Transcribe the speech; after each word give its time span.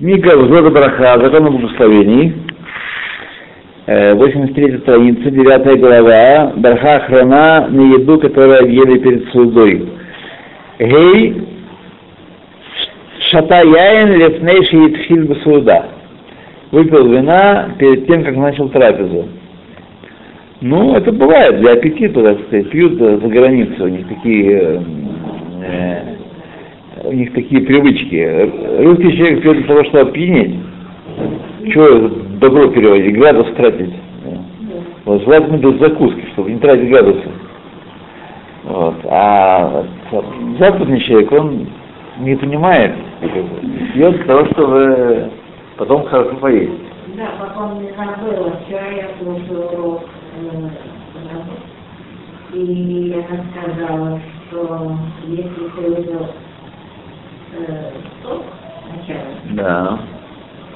Книга 0.00 0.34
Взора 0.34 0.70
Браха, 0.70 1.22
Закон 1.22 1.48
о 1.48 1.50
благословении, 1.50 2.32
83 3.86 4.78
страница, 4.78 5.30
9 5.30 5.78
глава, 5.78 6.54
Браха 6.56 7.00
храна 7.00 7.68
на 7.68 7.82
еду, 7.82 8.18
которую 8.18 8.72
ели 8.72 8.98
перед 8.98 9.28
судой. 9.28 9.90
Гей, 10.78 11.46
шата 13.30 13.56
яин 13.56 14.14
лефнейши 14.14 14.86
итхиль 14.86 15.26
басуда. 15.26 15.90
Выпил 16.70 17.06
вина 17.06 17.74
перед 17.78 18.06
тем, 18.06 18.24
как 18.24 18.36
начал 18.36 18.70
трапезу. 18.70 19.28
Ну, 20.62 20.94
это 20.94 21.12
бывает 21.12 21.60
для 21.60 21.72
аппетита, 21.72 22.22
так 22.22 22.38
сказать, 22.46 22.70
пьют 22.70 22.94
за 22.94 23.18
границу, 23.18 23.84
у 23.84 23.88
них 23.88 24.08
такие 24.08 24.60
э, 24.62 24.80
у 27.04 27.12
них 27.12 27.32
такие 27.32 27.62
привычки. 27.62 28.82
Русский 28.82 29.16
человек 29.16 29.40
для 29.42 29.66
того, 29.66 29.84
чтобы 29.84 30.00
опьянеть. 30.00 30.58
Чего 31.72 32.08
добро 32.40 32.68
переводить, 32.68 33.16
градус 33.16 33.46
тратить. 33.56 33.94
Вот, 35.04 35.22
желательно 35.22 35.56
без 35.56 35.78
закуски, 35.80 36.24
чтобы 36.32 36.50
не 36.50 36.58
тратить 36.58 36.90
градусы. 36.90 37.28
Вот. 38.64 38.96
А 39.04 39.84
западный 40.58 41.00
человек, 41.00 41.32
он 41.32 41.66
не 42.20 42.36
понимает, 42.36 42.94
пьет 43.94 44.16
для 44.16 44.24
того, 44.24 44.46
чтобы 44.52 45.30
потом 45.76 46.04
хорошо 46.04 46.36
поесть. 46.36 46.70
Да, 47.16 47.28
потом 47.40 47.80
мне 47.80 47.90
забыла, 47.96 48.56
вчера 48.64 48.86
я 48.88 49.08
слушала 49.18 49.66
урок, 49.70 50.04
э, 50.36 50.68
и 52.54 53.14
она 53.14 53.44
сказала, 53.50 54.20
что 54.48 54.96
если 55.26 55.68
ты 55.76 55.90
уже 55.90 56.28
э, 57.58 57.92
сок 58.22 58.42
сначала, 58.86 59.26
Да, 59.52 59.98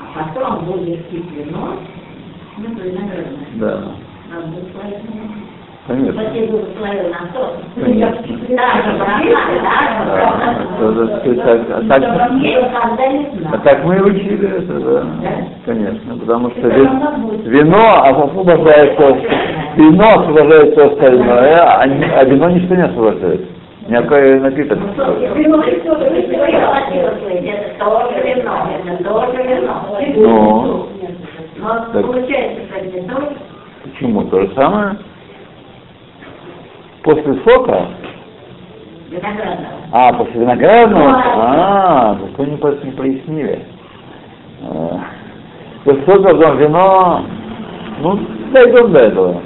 а 0.00 0.24
потом 0.34 0.64
будешь 0.66 1.02
пить 1.06 1.30
вино, 1.32 1.76
ну, 2.58 2.64
то 2.76 2.82
виноградное. 2.82 3.46
да, 3.54 3.78
Надо 4.30 4.46
будет 4.48 4.72
конечно. 5.86 6.22
Да, 6.26 6.32
а 13.52 13.58
так- 13.58 13.84
мы 13.84 13.96
и 13.96 14.00
учили 14.00 14.48
это, 14.58 14.80
да, 14.80 15.06
конечно, 15.66 16.16
потому 16.18 16.50
что 16.50 16.70
будет. 17.18 17.46
вино 17.46 18.02
освобождает 18.02 18.94
все, 18.94 19.14
вино 19.76 20.20
освобождает 20.20 20.72
все 20.72 20.86
остальное, 20.92 21.62
а, 21.62 21.82
а 21.82 22.24
вино 22.24 22.48
ничто 22.50 22.74
не 22.74 22.82
освобождает. 22.82 23.42
Никакой 23.86 24.40
напиток. 24.40 24.78
Ну. 30.16 30.88
Так. 31.92 32.06
Почему? 33.82 34.24
То 34.24 34.40
же 34.40 34.54
самое. 34.54 34.96
После 37.02 37.34
сока, 37.44 37.88
виноградного. 39.10 39.68
а, 39.92 40.12
после 40.14 40.40
виноградного, 40.40 41.22
а, 41.36 42.14
так 42.14 42.38
вы 42.38 42.46
не, 42.46 42.86
не 42.86 42.92
прояснили. 42.92 43.64
А, 44.62 45.00
После 45.84 46.02
сока, 46.06 46.34
потом 46.34 46.56
вино, 46.56 47.24
ну, 48.00 48.18
дойдем 48.52 48.92
до 48.92 49.00
этого. 49.00 49.42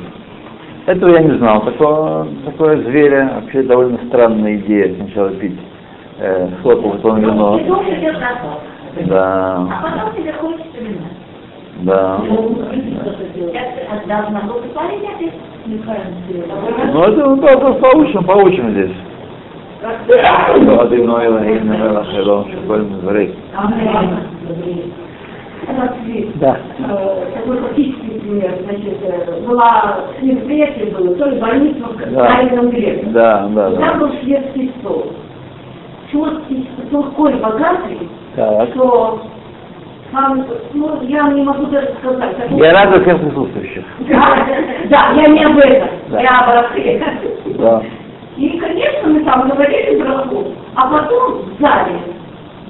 Этого 0.88 1.10
я 1.10 1.20
не 1.20 1.36
знал. 1.36 1.60
Такое, 1.66 2.26
такое 2.46 2.78
зверя, 2.78 3.30
вообще 3.34 3.62
довольно 3.62 3.98
странная 4.08 4.56
идея 4.56 4.94
сначала 4.94 5.28
пить 5.32 5.58
э, 6.18 6.48
а 6.64 6.66
потом 6.66 7.20
вино. 7.20 7.58
На 7.58 7.66
сок. 7.66 8.62
Да, 9.06 9.56
А 9.56 9.82
потом 9.82 10.16
тебе 10.16 10.32
хочется 10.32 10.78
вина. 10.80 11.08
да. 11.82 12.18
Благословить 14.46 15.04
опять? 15.04 15.34
Ну, 15.66 17.02
это 17.02 17.28
мы 17.28 17.36
только 17.36 17.72
получим, 17.74 18.24
получим 18.24 18.70
здесь. 18.70 18.96
Воды 19.82 21.04
Ноева, 21.04 21.54
Игнара, 21.54 22.04
Хело, 22.04 22.46
Шикольный, 22.50 23.34
Зрей. 26.04 26.30
Да. 26.36 26.56
такой 27.34 27.58
фактический 27.58 28.20
пример, 28.20 28.52
значит, 28.64 28.98
э, 29.02 29.40
была 29.46 29.98
мероприятие 30.22 30.86
было, 30.86 31.14
то 31.16 31.26
ли 31.26 31.38
больница 31.38 31.84
в 31.86 32.12
Да. 32.12 32.28
Старинном 32.30 32.70
Греке. 32.70 33.06
Да, 33.08 33.46
да, 33.54 33.70
Там 33.70 33.80
да. 33.80 33.94
был 33.94 34.12
шведский 34.22 34.72
стол. 34.80 35.12
Шведский 36.10 36.68
стол 36.88 37.02
такой 37.04 37.34
богатый, 37.34 38.08
Так. 38.34 38.70
что 38.70 39.20
там, 40.12 40.46
ну, 40.72 41.02
я 41.02 41.28
не 41.28 41.42
могу 41.42 41.66
даже 41.66 41.94
сказать. 42.00 42.34
Я 42.50 42.72
рад 42.72 42.94
за 42.94 43.02
всех 43.02 43.20
присутствующих. 43.20 43.84
Да, 44.08 44.36
да, 44.88 45.12
я 45.14 45.28
не 45.28 45.44
об 45.44 45.58
этом, 45.58 45.88
Да. 46.08 46.20
я 46.20 46.40
об 46.40 46.70
России. 46.72 47.02
Да. 47.58 47.82
И, 48.38 48.58
конечно, 48.58 49.08
мы 49.08 49.20
там 49.24 49.48
говорили 49.48 50.00
браху, 50.00 50.44
а 50.76 50.86
потом 50.88 51.42
в 51.42 51.60
зале, 51.60 51.98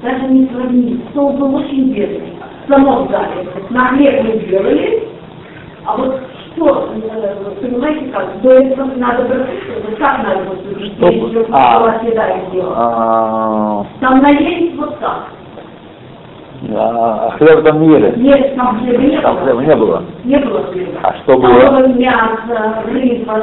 даже 0.02 0.24
не 0.32 0.46
сравнить, 0.48 1.00
стол 1.10 1.32
был 1.34 1.54
очень 1.56 1.92
бедный, 1.92 2.32
в 2.68 2.72
самом 2.72 3.08
зале. 3.08 3.48
На 3.70 3.88
хлеб 3.88 4.22
мы 4.24 4.32
делали, 4.46 5.08
а 5.86 5.96
вот 5.96 6.20
что, 6.54 6.90
э, 6.94 7.34
понимаете 7.60 8.06
как, 8.12 8.40
до 8.42 8.50
этого 8.50 8.90
надо 8.96 9.24
браху, 9.24 9.52
как 9.98 10.18
надо 10.22 10.40
вот, 10.48 10.58
Что? 10.98 11.06
если 11.10 11.46
А. 11.50 11.94
А, 12.74 13.86
Там 14.00 14.20
наелись 14.20 14.76
вот 14.76 14.98
так. 14.98 15.24
а 16.76 17.30
хлеб 17.38 17.64
там 17.64 17.80
не 17.80 17.88
ели? 17.94 18.14
Нет, 18.16 18.56
там 18.56 18.80
хлеба 18.80 19.02
не 19.02 19.20
Там 19.20 19.34
было. 19.36 19.44
хлеба 19.44 19.62
не 19.62 19.76
было. 19.76 20.02
Не 20.24 20.38
было 20.38 20.62
хлеба. 20.64 20.98
А 21.02 21.14
что 21.22 21.40
Там 21.40 21.40
было? 21.40 21.70
было 21.70 21.86
мясо, 21.88 22.82
рыба, 22.86 23.42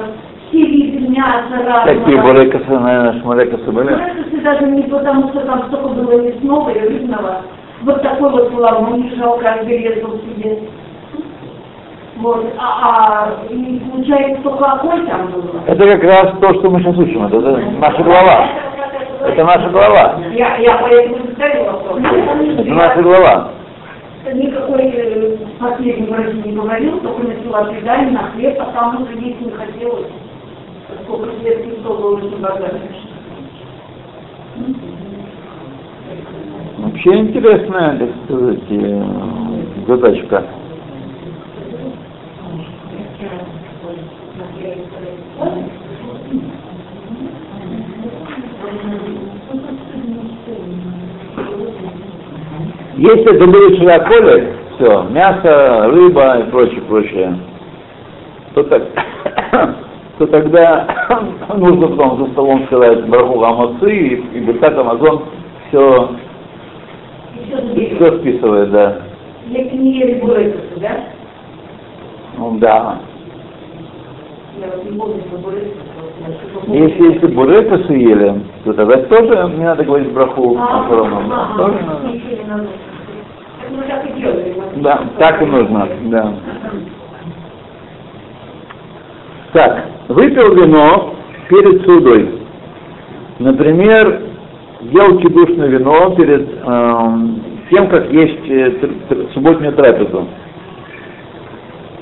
все 0.49 0.65
виды 0.65 1.07
мяса 1.07 1.63
разного. 1.65 1.85
Какие 1.85 2.19
бурекасы, 2.21 2.79
наверное, 2.79 3.21
шмалекасы 3.21 3.71
были? 3.71 3.87
Кажется, 3.87 4.41
даже 4.43 4.65
не 4.67 4.83
потому, 4.83 5.29
что 5.29 5.39
там 5.41 5.63
столько 5.67 5.87
было 5.89 6.21
мясного 6.21 6.69
и 6.69 6.79
рыбного. 6.79 7.41
Вот 7.85 8.01
такой 8.01 8.31
вот 8.31 8.51
лавон 8.53 9.11
каждый 9.39 9.77
резал 9.77 10.17
себе. 10.17 10.57
Вот, 12.17 12.45
а, 12.57 12.65
а 12.81 13.53
и 13.53 13.79
получается 13.79 14.41
только 14.41 14.65
огонь 14.65 15.05
там 15.05 15.27
было. 15.27 15.61
Это 15.67 15.85
как 15.85 16.03
раз 16.03 16.33
то, 16.41 16.53
что 16.55 16.71
мы 16.71 16.79
сейчас 16.79 16.97
учим. 16.97 17.27
Это, 17.27 17.37
это 17.37 17.59
наша 17.79 18.01
глава. 18.01 18.47
Это 19.21 19.43
наша 19.43 19.69
глава. 19.69 20.15
Я, 20.33 20.55
я 20.57 20.77
поэтому 20.81 21.27
задаю 21.27 21.65
вопрос. 21.65 21.99
Это 22.57 22.73
наша 22.73 23.01
глава. 23.03 23.51
Никакой 24.33 24.81
э, 24.87 25.37
последний 25.59 26.07
врач 26.07 26.33
не 26.43 26.53
говорил, 26.53 26.99
только 27.01 27.21
начала 27.27 27.65
предание 27.65 28.11
на 28.11 28.31
хлеб, 28.31 28.57
а 28.61 28.71
там 28.73 29.03
уже 29.03 29.13
есть 29.19 29.41
не 29.41 29.51
хотелось. 29.51 30.07
Сколько 31.03 31.29
лет 31.43 31.67
никто 31.67 31.93
был 31.93 32.13
очень. 32.15 32.35
Вообще 36.85 37.17
интересная, 37.17 37.97
так 37.97 38.09
сказать, 38.25 38.59
э, 38.69 39.03
задачка. 39.87 40.43
Если 52.97 53.35
это 53.35 53.47
будет 53.47 53.79
широколе, 53.79 54.53
все, 54.75 55.03
мясо, 55.09 55.89
рыба 55.89 56.37
и 56.37 56.51
прочее, 56.51 56.81
прочее, 56.81 57.39
то, 58.53 58.61
так, 58.61 58.83
то 60.19 60.27
тогда 60.27 60.87
нужно 61.57 61.87
потом 61.87 62.25
за 62.25 62.31
столом 62.33 62.65
сказать 62.67 63.07
Бараху 63.07 63.43
Амацы 63.43 63.91
и, 63.91 64.37
и 64.37 64.39
Бертак 64.41 64.77
Амазон 64.77 65.23
все, 65.69 66.15
все 67.95 68.19
списывает, 68.19 68.71
да. 68.71 69.01
Не 69.47 69.99
ели 69.99 70.19
бурекасы, 70.19 70.79
да? 70.79 71.05
Ну 72.37 72.57
да. 72.59 72.99
Если, 76.67 77.13
если 77.13 77.27
бурекасы 77.27 77.93
ели, 77.93 78.41
то 78.63 78.73
тогда 78.73 78.97
тоже 79.03 79.53
не 79.55 79.63
надо 79.63 79.83
говорить 79.83 80.11
браху 80.11 80.57
А, 80.57 80.87
ага, 80.87 81.57
Тоже 81.57 81.79
надо. 81.83 82.09
и. 82.09 82.67
Да, 84.77 85.03
так 85.19 85.41
и 85.41 85.45
нужно, 85.45 85.87
да. 86.05 86.33
Так, 89.53 89.85
выпил 90.09 90.53
вино 90.55 91.13
перед 91.49 91.85
судой. 91.85 92.41
Например, 93.39 94.21
ел 94.81 95.17
кидушное 95.19 95.67
вино 95.67 96.15
перед 96.15 96.47
эм, 96.63 97.41
тем, 97.71 97.87
как 97.89 98.11
есть 98.11 98.49
э, 98.49 98.69
тр- 98.81 99.07
тр- 99.09 99.33
субботнюю 99.33 99.73
трапезу. 99.73 100.27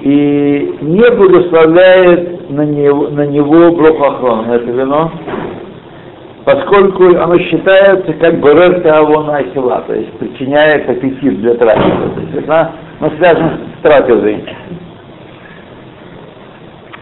И 0.01 0.77
не 0.81 1.11
благословляет 1.15 2.49
на 2.49 2.65
него, 2.65 3.07
на 3.09 3.25
него 3.25 3.71
брохохрон, 3.71 4.49
это 4.51 4.69
вино. 4.71 5.11
поскольку 6.45 7.05
оно 7.17 7.37
считается 7.39 8.13
как 8.13 8.39
борерка 8.39 8.97
авона 8.99 9.37
ахила, 9.37 9.83
то 9.87 9.95
есть 9.95 10.11
причиняет 10.13 10.89
аппетит 10.89 11.39
для 11.39 11.55
трапезы. 11.55 12.09
То 12.15 12.21
есть 12.21 12.47
она, 12.49 12.71
она 12.99 13.09
связана 13.17 13.59
с 13.79 13.81
трапезой. 13.81 14.43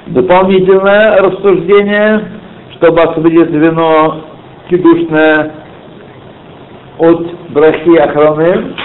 Дополнительное 0.08 1.22
рассуждение, 1.22 2.22
чтобы 2.76 3.02
освободить 3.02 3.50
вино 3.50 4.26
кидушное 4.70 5.52
от 7.02 7.50
брахи 7.50 7.98
охраны, 7.98 8.76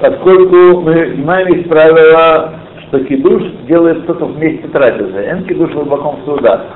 поскольку 0.00 0.82
мы 0.82 1.14
знаем 1.22 1.48
из 1.48 1.66
правила, 1.66 2.54
что 2.82 3.02
кидуш 3.04 3.42
делает 3.66 4.06
только 4.06 4.26
вместе 4.26 4.68
трапезы. 4.68 5.16
Эн 5.16 5.44
кидуш 5.44 5.70
в 5.70 5.74
глубоком 5.74 6.18
суда. 6.26 6.66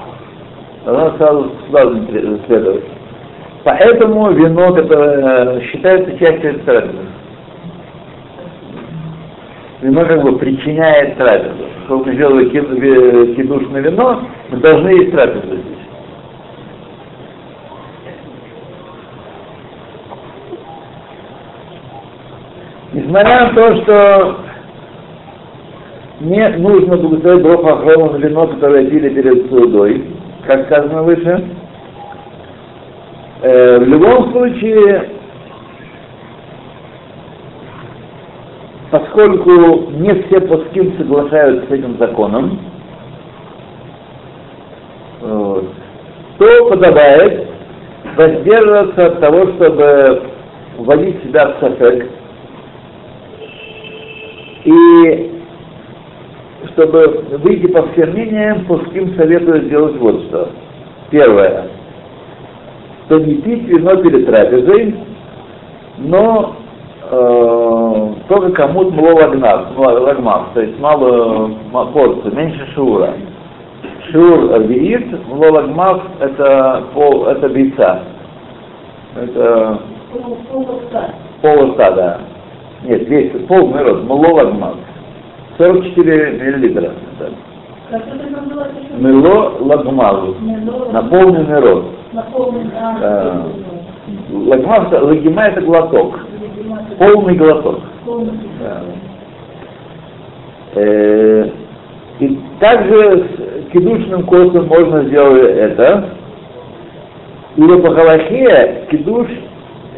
Она 0.87 1.13
сразу 1.19 1.53
сюда 1.67 1.83
следовать. 2.47 2.85
Поэтому 3.65 4.31
вино, 4.31 4.73
которое 4.73 5.61
считается 5.67 6.19
частью 6.19 6.61
трапезы. 6.61 7.07
Вино 9.83 10.07
как 10.07 10.23
бы 10.23 10.39
причиняет 10.39 11.19
трапезу. 11.19 11.67
Сколько 11.85 12.15
сделали 12.15 12.49
кидуш 13.35 13.69
на 13.69 13.77
вино, 13.79 14.23
мы 14.49 14.57
должны 14.59 14.89
есть 14.89 15.13
трапезу 15.13 15.47
здесь. 15.49 15.77
Несмотря 23.17 23.47
на 23.47 23.55
то, 23.55 23.77
что 23.77 24.37
не 26.21 26.49
нужно 26.59 26.99
благословить 26.99 27.43
Броху 27.43 27.67
Ахрону 27.67 28.13
на 28.13 28.17
вино, 28.19 28.47
которое 28.47 28.85
пили 28.85 29.09
перед 29.09 29.49
судой, 29.49 30.05
как 30.47 30.67
сказано 30.67 31.03
выше, 31.03 31.49
э, 33.41 33.79
в 33.79 33.89
любом 33.89 34.33
случае, 34.33 35.13
поскольку 38.91 39.91
не 39.93 40.23
все 40.25 40.41
плоским 40.43 40.95
соглашаются 40.99 41.69
с 41.69 41.73
этим 41.73 41.97
законом, 41.97 42.59
вот, 45.23 45.71
то 46.37 46.69
подобает 46.69 47.49
воздерживаться 48.15 49.07
от 49.07 49.21
того, 49.21 49.47
чтобы 49.55 50.23
вводить 50.77 51.23
себя 51.23 51.55
в 51.55 51.61
сафек, 51.61 52.11
и 54.67 55.31
чтобы 56.73 57.25
выйти 57.43 57.71
по 57.71 57.87
всем 57.89 58.11
мнениям, 58.11 58.65
пуским 58.67 59.17
советую 59.17 59.65
сделать 59.67 59.97
вот 59.99 60.23
что. 60.25 60.51
Первое. 61.11 61.69
Что 63.07 63.21
не 63.21 63.37
пить 63.37 63.69
вино 63.69 63.97
перед 64.03 64.27
трапезой, 64.27 64.97
но 65.99 66.57
э, 67.09 68.13
только 68.29 68.51
кому-то 68.53 68.91
мало 68.91 70.01
лагмав, 70.01 70.53
то 70.55 70.61
есть 70.61 70.79
мало, 70.81 71.53
порцию, 71.93 72.35
меньше 72.35 72.67
шура. 72.75 73.15
Шур 74.11 74.53
арбиит, 74.53 75.29
мало 75.29 75.53
лагмав 75.53 76.03
это 76.19 76.85
пол, 76.93 77.27
это 77.27 77.49
бейца. 77.49 78.03
Это 79.15 79.79
полоста, 81.41 81.93
да. 81.93 82.21
Нет, 82.87 83.09
весь 83.09 83.33
полный 83.49 83.83
рот, 83.83 84.05
мало 84.05 84.29
лагмав. 84.29 84.77
44 85.59 86.39
миллилитра. 86.39 86.93
Мело 88.97 89.57
лагмазу. 89.59 90.37
Наполненный 90.93 91.61
рот. 91.61 91.85
Да. 92.13 93.47
Лагмаз, 94.31 95.03
лагима 95.03 95.43
это 95.43 95.63
глоток. 95.63 96.21
Полный 96.99 97.35
глоток. 97.35 97.81
Да. 98.61 98.83
Э, 100.77 101.49
и 102.21 102.39
также 102.61 102.95
с 102.95 103.73
кидушным 103.73 104.23
косом 104.27 104.69
можно 104.69 105.03
сделать 105.05 105.57
это. 105.57 106.11
Или 107.57 107.81
по 107.81 107.93
халахе 107.95 108.87
кидуш 108.91 109.27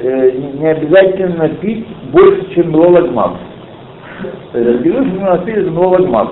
э, 0.00 0.30
не 0.32 0.66
обязательно 0.66 1.48
пить 1.48 1.86
больше, 2.12 2.54
чем 2.54 2.74
лагмаз. 2.74 3.32
То 4.52 4.58
есть 4.58 4.82
Гилуш 4.82 5.06
мы 5.06 5.20
носили 5.20 5.62
это 5.62 5.70
нового 5.70 5.98
гмат. 5.98 6.28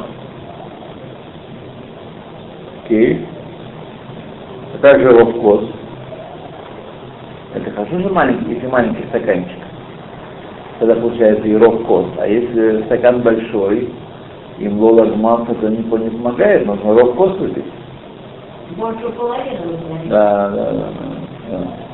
Окей. 2.84 3.26
А 4.74 4.78
также 4.78 5.10
ровкос. 5.10 5.64
Это 7.54 7.70
хорошо 7.70 7.98
же 7.98 8.08
маленький, 8.10 8.54
если 8.54 8.66
маленький 8.66 9.04
стаканчик. 9.08 9.58
Тогда 10.78 10.94
получается 10.96 11.46
и 11.46 11.56
ровкос. 11.56 12.06
А 12.19 12.26
если 12.26 12.82
стакан 12.84 13.22
большой, 13.22 13.88
им 14.58 14.78
лола 14.80 15.06
гмат, 15.06 15.48
это 15.50 15.69
не, 15.69 15.78
не 15.78 16.10
помогает, 16.10 16.66
нужно 16.66 16.94
ровкос 16.94 17.38
выпить. 17.38 17.64
Больше 18.76 19.08
половины. 19.10 19.58
Да, 20.06 20.50
да, 20.50 20.72
да. 20.72 20.88
да. 21.50 21.85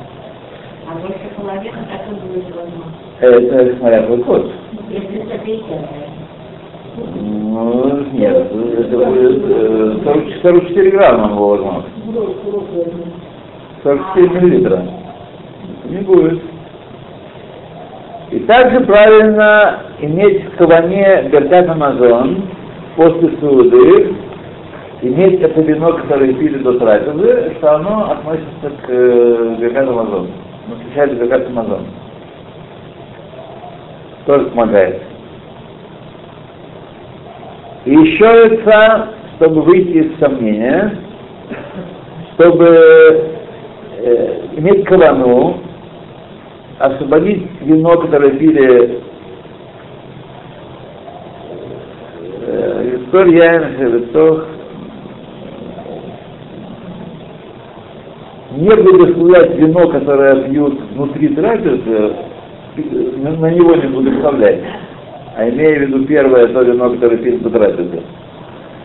А 0.93 0.95
больше 0.95 1.27
половины 1.35 1.77
так 1.89 2.01
и 2.07 2.13
будет 2.13 2.45
возможно. 2.55 2.93
Это 3.19 3.77
смотря 3.77 4.01
какой 4.01 4.17
код. 4.19 4.51
Если 4.89 5.21
это 5.23 5.43
50. 5.43 5.63
Ну, 7.15 8.05
нет, 8.11 8.37
это 8.37 8.97
будет 8.97 9.43
э, 9.49 9.97
40, 10.03 10.23
44 10.43 10.91
грамма 10.91 11.23
он 11.23 11.63
возьмет. 11.63 11.85
44 13.81 14.29
миллилитра. 14.29 14.85
Не 15.85 15.97
будет. 15.97 16.41
И 18.29 18.39
также 18.41 18.81
правильно 18.81 19.79
иметь 19.99 20.43
в 20.45 20.57
каване 20.57 21.29
Беркат 21.31 21.69
Амазон 21.69 22.43
после 22.95 23.29
суды, 23.39 24.15
иметь 25.01 25.41
это 25.41 25.59
вино, 25.59 25.93
которое 25.93 26.33
пили 26.33 26.59
до 26.59 26.77
трапезы, 26.77 27.55
что 27.57 27.77
оно 27.77 28.11
относится 28.11 28.69
к 28.85 28.89
э, 28.89 29.55
Беркат 29.59 29.87
Ну, 30.67 30.75
встречает 30.75 31.17
Беркат 31.17 31.47
Амазон. 31.47 31.85
Тоже 34.25 34.45
помогает. 34.45 35.01
И 37.85 37.91
еще 37.91 38.25
это, 38.25 39.09
чтобы 39.35 39.61
выйти 39.63 40.07
из 40.07 40.19
сомнения, 40.19 40.97
чтобы 42.33 42.65
э, 43.97 44.45
иметь 44.57 44.85
кавану, 44.85 45.61
освободить 46.79 47.47
вино, 47.61 47.97
которое 47.97 48.31
пили 48.31 49.03
история, 53.13 54.07
то 54.11 54.47
не 58.55 58.75
благословлять 58.75 59.55
вино, 59.57 59.87
которое 59.89 60.43
пьют 60.43 60.79
внутри 60.93 61.29
трапезы, 61.29 62.13
на, 62.75 63.31
на 63.31 63.51
него 63.51 63.75
не 63.75 63.87
благословлять 63.87 64.61
а 65.35 65.49
имея 65.49 65.79
в 65.79 65.81
виду 65.81 66.05
первое 66.05 66.47
то 66.47 66.61
вино, 66.61 66.91
которое 66.91 67.17
пьет 67.17 67.41
по 67.43 67.49
трапезе. 67.49 68.03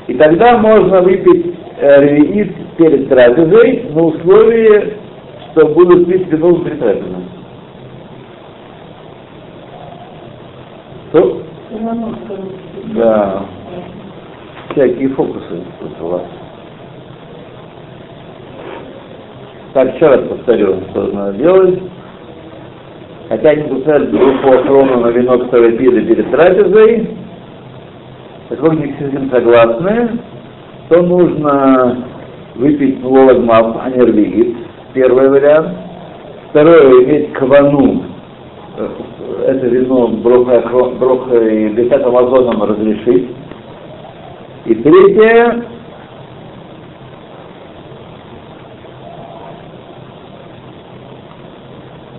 И 0.06 0.14
тогда 0.14 0.56
можно 0.58 1.02
выпить 1.02 1.54
э, 1.76 2.00
ревиит 2.02 2.56
перед 2.76 3.08
трапезой 3.08 3.90
на 3.92 4.02
условии, 4.02 4.94
что 5.52 5.66
будут 5.68 6.08
пить 6.08 6.26
вино 6.28 6.48
внутри 6.48 6.76
трапезы. 6.76 7.16
Что? 11.10 11.42
Да. 12.94 13.44
Всякие 14.70 15.08
фокусы 15.10 15.62
тут 15.80 16.00
у 16.00 16.06
вас. 16.08 16.22
Так, 19.78 19.94
еще 19.94 20.06
раз 20.08 20.22
повторю, 20.28 20.80
что 20.90 21.02
надо 21.12 21.38
делать. 21.38 21.78
Хотя 23.28 23.50
они 23.50 23.62
пускают 23.62 24.10
группу 24.10 24.48
охрану 24.48 24.98
на 24.98 25.38
которое 25.38 25.70
пили 25.70 26.04
перед 26.04 26.28
трапезой, 26.32 27.10
поскольку 28.48 28.74
не 28.74 28.92
с 28.94 29.00
этим 29.00 29.30
согласны, 29.30 30.18
то 30.88 31.00
нужно 31.00 32.04
выпить 32.56 33.04
лолагмав, 33.04 33.76
а 33.80 33.90
не 33.90 34.02
рвигит, 34.02 34.56
первый 34.94 35.28
вариант. 35.28 35.68
Второе, 36.50 37.04
иметь 37.04 37.32
кавану, 37.34 38.02
это 39.46 39.64
вино 39.64 40.08
броха, 40.08 41.36
и 41.36 41.68
бесат 41.68 42.04
амазоном 42.04 42.64
разрешить. 42.64 43.28
И 44.64 44.74
третье, 44.74 45.62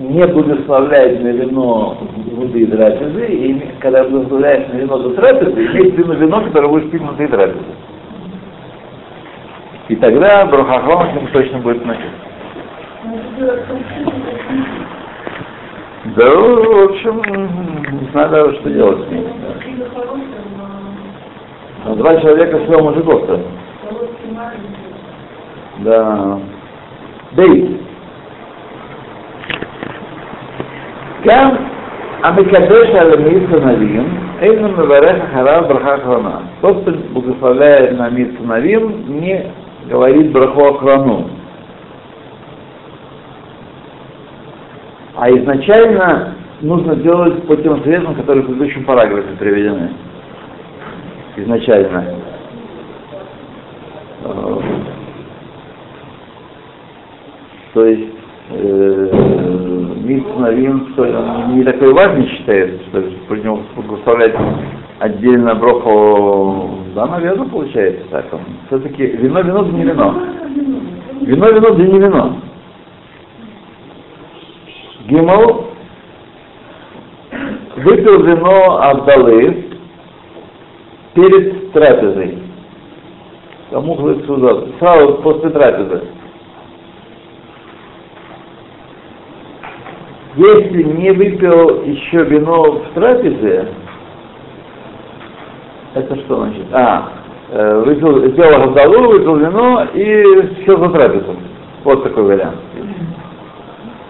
не 0.10 0.26
благословляет 0.26 1.22
на 1.22 1.28
вино 1.28 1.98
внутри 2.32 2.66
трапезы, 2.66 3.28
и 3.28 3.62
когда 3.80 4.04
благословляешь 4.04 4.68
на 4.74 4.78
вино 4.78 4.98
до 4.98 5.10
трапезы, 5.12 5.52
в 5.52 5.98
виду 5.98 6.14
вино, 6.14 6.42
которое 6.42 6.68
будешь 6.68 6.90
пить 6.90 7.02
внутри 7.02 7.28
трапезы. 7.28 7.64
И 9.88 9.96
тогда 9.96 10.46
Брахахрон 10.46 11.16
ему 11.16 11.28
точно 11.32 11.60
будет 11.60 11.86
носить. 11.86 12.04
Да, 16.16 16.26
в 16.26 16.90
общем, 16.90 17.22
не 18.02 18.12
знаю 18.12 18.30
даже, 18.30 18.56
что 18.60 18.70
делать 18.70 19.08
с 19.08 19.12
ним. 19.12 19.26
А 21.86 21.96
два 21.96 22.20
человека 22.20 22.60
всего 22.60 22.84
мужиков-то. 22.84 23.42
Да. 25.80 26.40
Дейт. 27.34 27.89
גם 31.25 31.51
המקדש 32.23 32.89
על 32.89 33.13
המאיר 33.13 33.47
סנבים, 33.51 34.05
אינו 34.41 34.69
מברך 34.69 35.17
אחריו 35.23 35.65
ברכה 35.69 35.95
אחרונה. 35.95 36.39
Тот, 36.61 36.83
кто 36.83 36.93
благословляет 37.13 37.99
на 37.99 38.09
мир 38.11 38.29
сыновим, 38.39 39.21
не 39.21 39.47
говорит 39.89 40.33
браху 40.33 40.65
охрану. 40.67 41.29
А 45.17 45.31
изначально 45.31 46.35
нужно 46.61 46.97
делать 46.97 47.47
по 47.47 47.57
тем 47.57 47.83
советам, 47.85 48.15
которые 48.15 48.43
в 48.43 48.47
предыдущем 48.47 48.85
параграфе 48.85 49.29
приведены. 49.39 49.91
Изначально. 51.37 52.05
Э, 54.25 54.61
То 57.75 57.85
есть 57.85 58.13
э, 58.51 59.88
что 60.18 61.04
он 61.04 61.56
не 61.56 61.64
такой 61.64 61.94
важный 61.94 62.28
считается, 62.28 62.80
что 62.90 63.02
про 63.28 63.38
него 63.38 63.60
благословлять 63.76 64.36
отдельно 65.00 65.56
броху, 65.56 66.70
да, 66.96 67.06
наверное, 67.06 67.48
получается 67.48 68.04
так. 68.10 68.26
Все-таки 68.68 69.06
вино, 69.06 69.42
вино, 69.42 69.64
да 69.64 69.72
не 69.72 69.84
вино. 69.84 70.16
Вино, 71.22 71.50
вино, 71.50 71.70
да 71.72 71.84
не 71.84 72.00
вино. 72.00 72.36
Гимл 75.08 75.66
выпил 77.78 78.24
вино 78.24 78.82
Абдалы 78.82 79.66
перед 81.14 81.72
трапезой. 81.72 82.40
Кому? 83.72 83.96
Сразу 84.80 85.16
после 85.16 85.50
трапезы. 85.50 86.02
Если 90.36 90.84
не 90.84 91.12
выпил 91.12 91.84
еще 91.86 92.24
вино 92.24 92.64
в 92.64 92.94
трапезе, 92.94 93.68
это 95.96 96.16
что 96.18 96.36
значит? 96.36 96.66
А, 96.72 97.10
э, 97.52 97.84
выпил, 97.84 98.26
сделал 98.28 98.64
Абдалу, 98.64 99.10
выпил 99.10 99.38
вино 99.38 99.88
и 99.94 100.64
сел 100.66 100.78
за 100.78 100.90
трапезу. 100.92 101.36
Вот 101.84 102.04
такой 102.04 102.24
вариант. 102.24 102.58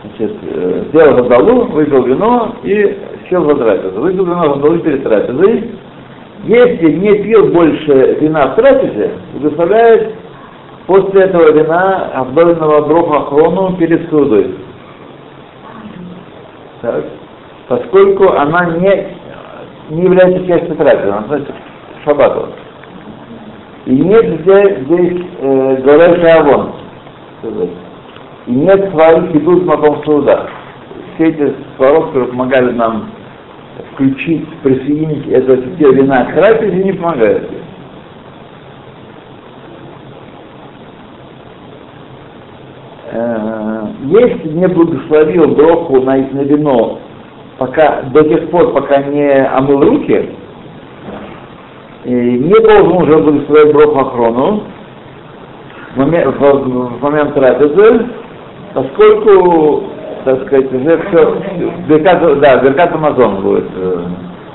Значит, 0.03 0.35
э, 0.41 0.83
сделал 0.89 1.15
Гандалу, 1.15 1.65
выпил 1.67 2.03
вино 2.03 2.55
и 2.63 2.97
сел 3.29 3.47
за 3.47 3.55
трапезу. 3.55 4.01
Выпил 4.01 4.25
вино 4.25 4.41
Гандалу 4.41 4.79
перед 4.79 5.03
трапезой. 5.03 5.71
Если 6.43 6.91
не 6.91 7.23
пил 7.23 7.47
больше 7.47 8.17
вина 8.19 8.47
в 8.47 8.55
трапезе, 8.55 9.11
благословляет 9.33 10.15
после 10.85 11.21
этого 11.21 11.51
вина 11.51 12.11
обдольного 12.13 12.81
броха 12.88 13.25
хрону 13.25 13.77
перед 13.77 14.09
судой. 14.09 14.55
Так. 16.81 17.05
Поскольку 17.67 18.31
она 18.33 18.65
не, 18.77 19.07
не 19.89 20.03
является 20.03 20.45
частью 20.48 20.75
трапезы, 20.75 21.09
она 21.09 21.19
относится 21.19 21.53
к 21.53 22.03
шаббату. 22.03 22.50
И 23.86 23.95
нет 23.95 24.41
здесь, 24.41 24.79
здесь 24.79 25.25
э, 25.39 25.75
говорящий 25.83 26.31
авон. 26.31 26.74
И 28.48 28.51
нет 28.51 28.91
своих 28.91 29.36
идут 29.36 29.65
маком 29.65 30.03
суда. 30.03 30.48
Все 31.15 31.29
эти 31.29 31.55
сваров, 31.75 32.07
которые 32.07 32.29
помогали 32.29 32.71
нам 32.71 33.12
включить, 33.91 34.48
присоединить 34.63 35.27
это 35.27 35.57
те 35.77 35.91
вина 35.91 36.25
к 36.25 36.33
трапезе, 36.33 36.83
не 36.83 36.93
помогают. 36.93 37.50
Э, 43.12 43.88
Если 44.03 44.50
не 44.50 44.68
благословил 44.68 45.48
броху 45.56 46.01
на, 46.01 46.15
на 46.18 46.41
вино 46.41 47.00
пока, 47.58 48.03
до 48.13 48.24
тех 48.24 48.50
пор, 48.50 48.72
пока 48.74 49.01
не 49.03 49.29
омыл 49.46 49.82
руки, 49.82 50.29
и 52.06 52.12
не 52.12 52.60
должен 52.62 53.03
уже 53.03 53.18
благословить 53.18 53.74
броху 53.74 54.00
охрону 54.00 54.63
в 55.96 55.98
момент, 55.98 56.27
в, 56.27 56.39
в 56.39 57.01
момент 57.01 57.34
трапезы, 57.34 58.06
поскольку, 58.74 59.84
так 60.24 60.46
сказать, 60.46 60.72
уже 60.74 60.98
все, 61.10 61.38
беркат, 61.88 62.39
да, 62.39 62.58
беркат 62.58 62.94
Амазон 62.94 63.41
будет. 63.41 63.65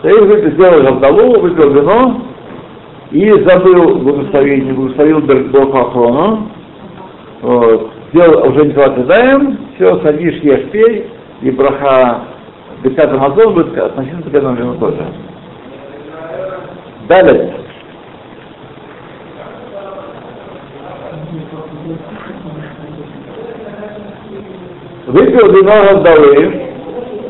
Союз 0.03 0.53
сделал 0.55 0.83
Гавдалу, 0.83 1.41
выпил 1.41 1.71
вино 1.71 2.23
и 3.11 3.31
забыл 3.31 3.99
благословить, 3.99 4.65
не 4.65 4.73
благословил 4.73 5.21
Бог 5.21 5.75
охрану. 5.75 6.49
Вот. 7.43 7.94
Сделал 8.15 8.49
уже 8.49 8.67
не 8.67 8.73
даем, 9.07 9.59
все, 9.75 9.99
садишь, 9.99 10.41
ешь, 10.45 10.71
пей, 10.71 11.11
и 11.43 11.51
браха 11.51 12.21
беркат 12.85 13.13
Амазон 13.13 13.55
будет 13.55 13.77
относиться 13.77 14.31
к 14.31 14.35
этому 14.35 14.55
вину 14.55 14.77
тоже. 14.77 15.05
Далее. 17.09 17.55
выпил 25.07 25.53
вино 25.53 25.73
Гавдалы 25.73 26.63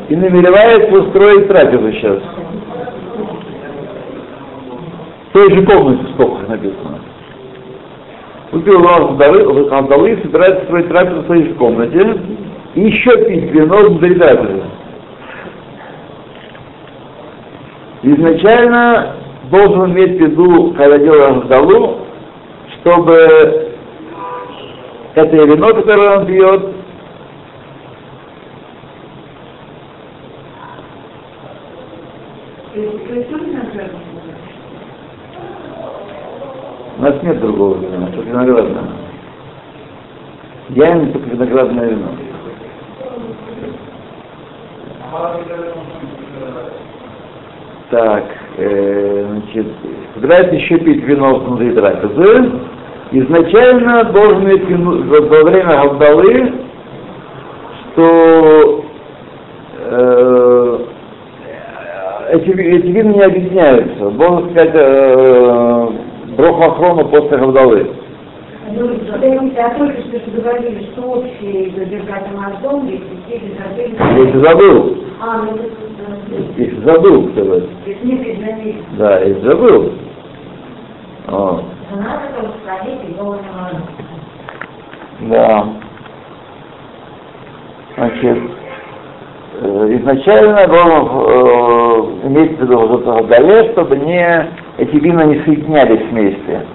и 0.07 0.15
намеревается 0.15 0.99
устроить 0.99 1.47
трапезу 1.47 1.91
сейчас. 1.93 2.19
В 5.29 5.33
той 5.33 5.51
же 5.51 5.65
комнате, 5.65 6.13
сколько 6.13 6.47
написано. 6.47 6.99
Вино 8.59 9.15
Гавдалы, 9.15 9.65
Гавдалы 9.69 10.11
и 10.11 10.21
собирается 10.21 10.63
строить 10.65 10.87
трапезу 10.87 11.21
в 11.21 11.25
своей 11.25 11.53
комнате 11.53 12.19
и 12.75 12.81
еще 12.81 13.25
пить 13.25 13.51
вино 13.51 13.77
внутри 13.77 14.15
трапезы. 14.15 14.63
Изначально 18.03 19.15
должен 19.49 19.91
иметь 19.91 20.17
в 20.17 20.21
виду, 20.21 20.73
когда 20.77 20.97
делаем 20.97 21.41
Гавдалу, 21.41 21.99
чтобы 22.79 23.75
это 25.15 25.35
вино, 25.35 25.73
которое 25.73 26.19
он 26.19 26.25
пьет, 26.25 26.75
У 36.94 36.94
нас 37.05 37.21
нет 37.21 37.39
другого 37.39 37.77
вина, 37.77 38.07
только 38.07 38.29
виноградное. 38.29 38.83
Я 40.69 40.93
не 40.95 41.11
только 41.11 41.29
виноградное 41.29 41.89
вино. 41.89 42.07
Так, 47.91 48.23
э, 48.57 49.25
значит, 49.29 49.67
собирается 50.15 50.55
еще 50.55 50.79
пить 50.79 51.03
вино 51.03 51.35
внутри 51.35 51.71
трапезы. 51.75 52.51
Изначально 53.11 54.05
должен 54.05 54.47
вино, 54.47 54.91
во 55.03 55.43
время 55.43 55.83
Гавдалы, 55.83 56.53
что 57.93 58.83
э, 59.77 60.79
эти, 62.31 62.49
эти 62.49 62.87
вины 62.87 63.13
не 63.13 63.21
объединяются. 63.21 64.09
Можно 64.09 64.49
сказать, 64.49 64.71
э, 64.73 65.87
Брохохрону 66.35 67.05
после 67.09 67.37
Гавдалы. 67.37 67.91
Ну, 68.71 68.91
я 69.55 69.69
только 69.77 70.01
что 70.01 70.31
говорили, 70.31 70.89
что 70.91 71.01
общие 71.03 71.71
за 71.77 71.85
Бергатом 71.85 72.39
Аздом, 72.45 72.87
если 72.87 73.05
без 73.27 74.25
Если 74.25 74.39
забыл, 74.39 74.97
А, 75.21 75.43
ну 75.43 75.51
это 75.51 75.85
если 76.57 76.79
забыл 76.83 77.31
сказать. 77.31 77.63
если 77.85 78.05
не 78.05 78.15
признали. 78.17 78.75
Да, 78.97 79.19
если 79.19 79.47
забыл. 79.47 79.91
Голос 83.17 83.39
да. 85.21 85.67
Значит, 87.95 88.37
изначально 89.61 90.67
должен 90.67 91.07
э, 91.27 92.27
иметь 92.27 92.57
в 92.57 92.61
виду 92.61 92.97
Гавдале, 92.99 93.71
чтобы 93.71 93.95
не, 93.97 94.51
эти 94.77 94.95
вина 94.97 95.23
не 95.25 95.41
соединялись 95.43 96.05
вместе. 96.09 96.65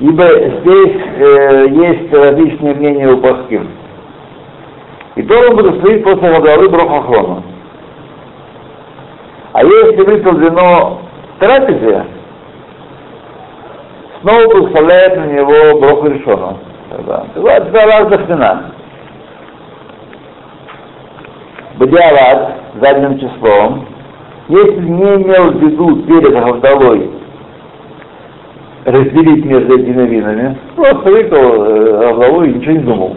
Ибо 0.00 0.24
здесь 0.24 1.02
э, 1.16 1.66
есть 1.70 2.12
различные 2.12 2.74
мнения 2.74 3.08
у 3.08 3.18
Паским. 3.18 3.68
И 5.16 5.22
должен 5.22 5.80
стоять 5.80 6.04
после 6.04 6.30
Гавдалы 6.30 6.68
Брохохрона. 6.68 7.42
А 9.52 9.64
если 9.64 10.04
выпил 10.04 10.36
вино 10.36 11.00
в 11.36 11.40
трапезе, 11.40 12.04
снова 14.20 14.46
благословляет 14.46 15.16
на 15.16 15.24
него 15.24 15.80
броху 15.80 16.08
решену. 16.08 16.58
Да. 17.06 17.26
Два 17.34 17.86
разных 17.86 18.28
вина. 18.28 18.72
Бадиалат 21.76 22.54
задним 22.80 23.18
числом, 23.18 23.86
если 24.48 24.80
не 24.80 25.14
имел 25.16 25.50
в 25.52 25.56
виду 25.56 25.96
перед 26.02 26.32
Гавдалой 26.32 27.10
разделить 28.84 29.44
между 29.44 29.78
этими 29.78 30.06
винами, 30.06 30.58
просто 30.74 31.10
выпил 31.10 31.64
э, 31.64 31.98
Гавдалу 31.98 32.44
и 32.44 32.54
ничего 32.54 32.72
не 32.72 32.78
думал. 32.78 33.16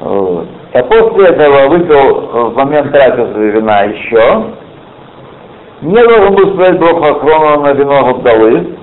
Вот. 0.00 0.46
А 0.72 0.82
после 0.82 1.26
этого 1.26 1.68
выпил 1.68 2.50
в 2.50 2.56
момент 2.56 2.90
трапезы 2.92 3.50
вина 3.50 3.82
еще, 3.82 4.44
не 5.82 6.02
должен 6.02 6.34
был 6.34 6.54
сказать 6.54 6.78
Броху 6.78 7.04
Ахрона 7.04 7.62
на 7.62 7.72
вино 7.74 8.04
Гавдалы, 8.04 8.76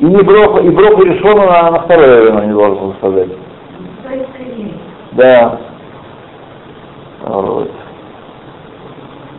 и 0.00 0.04
не 0.04 0.22
броху, 0.22 0.58
и 0.58 0.70
броху 0.70 1.04
решено 1.04 1.46
на, 1.46 1.70
на 1.70 1.80
второе 1.82 2.24
вино 2.24 2.44
не 2.44 2.52
должен 2.52 2.78
был 2.78 2.94
сказать. 2.94 3.28
Да. 5.12 5.60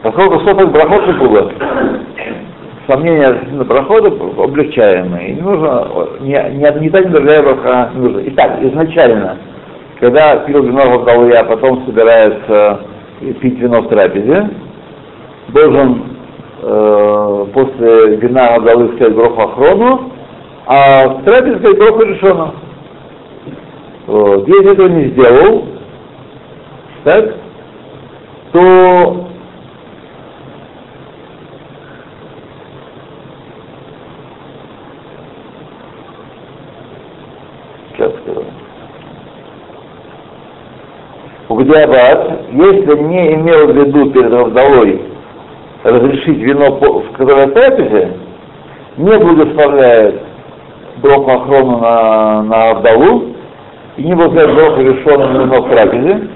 Поскольку 0.02 0.40
соток 0.42 0.72
брахот 0.72 1.18
было, 1.18 1.52
сомнения 2.88 3.28
относительно 3.28 3.66
прохода 3.66 4.10
облегчаемые. 4.42 5.36
Не 5.36 5.42
нужно, 5.42 5.88
не, 6.20 6.32
не, 6.32 6.80
не 6.80 6.90
так 6.90 7.06
не 7.06 7.12
другая 7.12 7.42
браха 7.42 7.92
не 7.94 8.02
нужно. 8.02 8.22
Итак, 8.28 8.60
изначально, 8.62 9.38
когда 10.00 10.38
пил 10.38 10.64
вино 10.64 11.00
в 11.00 11.06
голове, 11.06 11.38
а 11.38 11.44
потом 11.46 11.86
собирается 11.86 12.82
пить 13.42 13.60
вино 13.60 13.82
в 13.82 13.88
трапезе, 13.88 14.50
должен 15.50 16.04
э, 16.62 17.46
после 17.54 18.18
вина 18.18 18.60
головы 18.60 18.96
сказать 18.96 19.16
броху 19.16 19.42
охрону, 19.42 20.12
а 20.66 21.08
в 21.08 21.24
трапезе 21.24 21.60
сказать 21.60 21.78
броху 21.78 22.04
решено. 22.04 22.54
Вот. 24.08 24.48
Если 24.48 24.74
этого 24.74 24.88
не 24.90 25.06
сделал, 25.10 25.66
так, 27.06 27.36
то 28.54 29.28
сейчас 37.92 38.12
скажу. 38.22 38.46
Угдиабат, 41.50 42.42
если 42.52 42.98
не 43.02 43.34
имел 43.34 43.68
в 43.68 43.76
виду 43.76 44.12
перед 44.12 44.32
вдовой 44.32 45.02
разрешить 45.84 46.38
вино, 46.38 46.78
в 46.80 47.12
которое 47.18 47.48
трапезе, 47.48 48.18
не 48.98 49.18
благословляет 49.18 50.22
броху 50.98 51.32
охрону 51.32 51.80
на, 51.80 52.44
на 52.44 52.74
вдову, 52.76 53.34
и 53.98 54.04
не 54.04 54.14
благословляет 54.14 54.56
броху 54.56 54.82
решенную 54.82 55.42
вино 55.42 55.62
в 55.64 55.70
трапезе, 55.70 56.30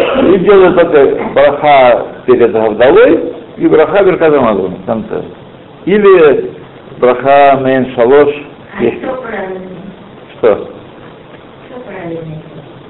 и 0.00 0.38
делает 0.38 0.76
только 0.76 1.22
браха 1.34 2.06
перед 2.26 2.52
Гавдалой 2.52 3.32
и 3.56 3.66
браха 3.66 4.04
Беркадамаду 4.04 4.68
в 4.68 4.86
конце. 4.86 5.22
Или 5.84 6.50
браха 6.98 7.58
Мейн 7.60 7.92
Шалош. 7.94 8.28
А 8.78 8.82
есть. 8.82 9.02
что 9.02 9.14
правильно? 9.14 9.60
Что? 10.38 10.54
Что 11.68 11.80
правильно? 11.86 12.42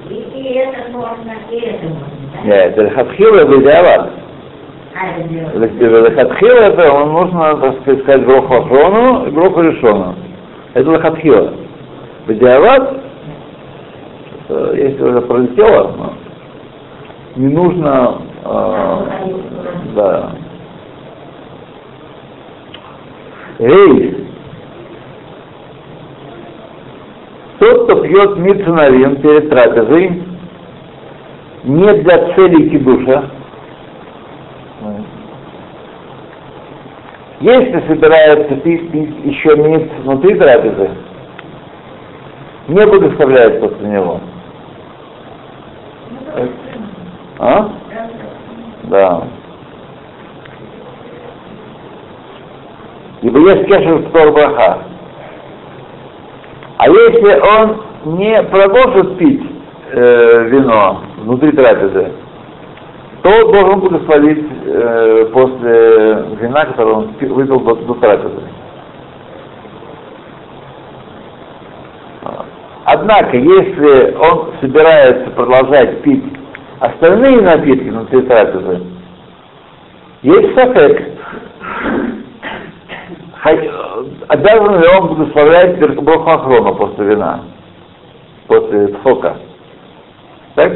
И, 0.09 0.53
это 0.55 0.91
можно, 0.91 1.33
и 1.51 1.59
это 1.59 1.85
можно, 1.85 2.05
да? 2.33 2.47
Нет, 2.47 2.77
это 2.77 2.89
Хатхила 2.91 3.41
это 3.41 3.61
идеалат. 3.61 4.09
А, 4.93 5.07
это. 5.19 6.01
Лахатхила 6.01 6.59
это 6.59 6.91
он 6.91 7.11
нужно, 7.13 7.57
так 7.57 8.01
сказать, 8.01 8.25
броху 8.25 8.53
Ахрону 8.55 9.27
и 9.27 9.31
броху 9.31 9.61
Решону. 9.61 10.15
Это 10.73 10.89
Лахатхила. 10.89 11.53
Бедиават, 12.27 12.97
если 14.75 15.01
уже 15.01 15.21
пролетело, 15.21 15.95
но 15.97 16.13
не 17.35 17.47
нужно, 17.47 18.21
э, 18.43 19.05
да. 19.95 20.31
Эй, 23.59 24.27
тот, 27.59 27.83
кто 27.83 28.01
пьет 28.01 28.37
мицунавин 28.37 29.17
перед 29.17 29.49
трапезой, 29.49 30.23
не 31.63 31.93
для 31.93 32.33
цели 32.33 32.69
кидуша, 32.69 33.29
если 37.39 37.83
собирается 37.87 38.55
пить, 38.57 38.91
пить 38.91 39.15
еще 39.25 39.55
миц 39.55 39.89
внутри 40.03 40.35
трапезы, 40.35 40.89
не 42.67 42.85
благословляет 42.85 43.59
после 43.59 43.87
него. 43.87 44.21
А? 47.43 47.69
Да. 48.83 49.23
Ибо 53.23 53.39
есть 53.39 53.65
кешер 53.65 53.95
в 53.97 54.11
браха. 54.11 54.83
А 56.77 56.87
если 56.87 57.39
он 57.39 58.17
не 58.17 58.43
продолжит 58.43 59.17
пить 59.17 59.41
э, 59.91 60.43
вино 60.49 61.01
внутри 61.17 61.51
трапезы, 61.53 62.11
то 63.23 63.51
должен 63.51 63.79
благословить 63.79 64.45
э, 64.65 65.25
после 65.33 66.37
вина, 66.39 66.65
которое 66.65 66.93
он 66.93 67.13
пи- 67.15 67.25
выпил 67.25 67.59
до, 67.61 67.75
до 67.75 67.93
трапезы. 67.95 68.41
Однако, 72.85 73.35
если 73.35 74.15
он 74.15 74.51
собирается 74.61 75.31
продолжать 75.31 76.03
пить 76.03 76.40
остальные 76.81 77.41
напитки 77.41 77.89
внутри 77.89 78.21
трапезы, 78.23 78.81
есть 80.23 80.55
сафек. 80.55 81.19
Обязан 84.27 84.81
ли 84.81 84.87
он 84.87 85.07
благословлять 85.07 85.77
Броху 85.95 86.29
Ахрона 86.29 86.73
после 86.73 87.05
вина, 87.05 87.43
после 88.47 88.95
сока? 89.03 89.37
Так? 90.55 90.73